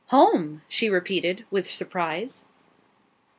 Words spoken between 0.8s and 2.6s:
repeated, with surprise.